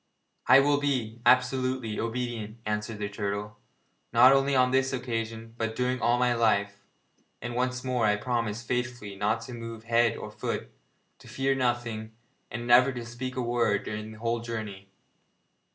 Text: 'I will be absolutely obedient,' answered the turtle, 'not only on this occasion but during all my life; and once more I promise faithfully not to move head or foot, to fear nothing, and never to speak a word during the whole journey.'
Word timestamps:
'I 0.47 0.61
will 0.61 0.79
be 0.79 1.21
absolutely 1.27 1.99
obedient,' 1.99 2.57
answered 2.65 2.97
the 2.97 3.07
turtle, 3.07 3.59
'not 4.11 4.31
only 4.33 4.55
on 4.55 4.71
this 4.71 4.91
occasion 4.91 5.53
but 5.59 5.75
during 5.75 6.01
all 6.01 6.17
my 6.17 6.33
life; 6.33 6.81
and 7.39 7.53
once 7.53 7.83
more 7.83 8.03
I 8.07 8.15
promise 8.15 8.63
faithfully 8.63 9.15
not 9.15 9.41
to 9.41 9.53
move 9.53 9.83
head 9.83 10.17
or 10.17 10.31
foot, 10.31 10.71
to 11.19 11.27
fear 11.27 11.53
nothing, 11.53 12.13
and 12.49 12.65
never 12.65 12.91
to 12.91 13.05
speak 13.05 13.35
a 13.35 13.43
word 13.43 13.83
during 13.83 14.11
the 14.13 14.17
whole 14.17 14.39
journey.' 14.39 14.89